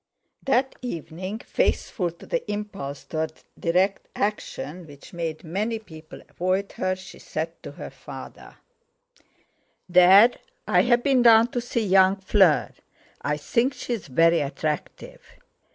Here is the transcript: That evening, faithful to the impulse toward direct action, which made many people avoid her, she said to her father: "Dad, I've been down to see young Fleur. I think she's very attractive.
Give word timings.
That 0.41 0.73
evening, 0.81 1.43
faithful 1.45 2.09
to 2.09 2.25
the 2.25 2.51
impulse 2.51 3.03
toward 3.03 3.33
direct 3.59 4.07
action, 4.15 4.87
which 4.87 5.13
made 5.13 5.43
many 5.43 5.77
people 5.77 6.21
avoid 6.27 6.71
her, 6.71 6.95
she 6.95 7.19
said 7.19 7.61
to 7.61 7.73
her 7.73 7.91
father: 7.91 8.55
"Dad, 9.91 10.39
I've 10.67 11.03
been 11.03 11.21
down 11.21 11.49
to 11.49 11.61
see 11.61 11.85
young 11.85 12.15
Fleur. 12.15 12.71
I 13.21 13.37
think 13.37 13.75
she's 13.75 14.07
very 14.07 14.39
attractive. 14.39 15.21